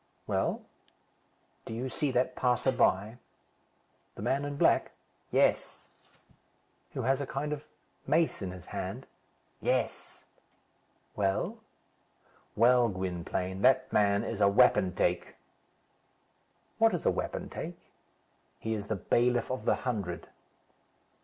"Well." 0.25 0.63
"Do 1.65 1.75
you 1.75 1.87
see 1.87 2.09
that 2.09 2.35
passer 2.35 2.71
by?" 2.71 3.19
"The 4.15 4.23
man 4.23 4.45
in 4.45 4.57
black?" 4.57 4.93
"Yes." 5.29 5.89
"Who 6.93 7.03
has 7.03 7.21
a 7.21 7.27
kind 7.27 7.53
of 7.53 7.69
mace 8.07 8.41
in 8.41 8.49
his 8.49 8.65
hand?" 8.65 9.05
"Yes." 9.61 10.25
"Well?" 11.15 11.59
"Well, 12.55 12.89
Gwynplaine, 12.89 13.61
that 13.61 13.93
man 13.93 14.23
is 14.23 14.41
a 14.41 14.47
wapentake." 14.49 15.35
"What 16.79 16.95
is 16.95 17.05
a 17.05 17.11
wapentake?" 17.11 17.77
"He 18.59 18.73
is 18.73 18.87
the 18.87 18.95
bailiff 18.95 19.51
of 19.51 19.65
the 19.65 19.75
hundred." 19.85 20.29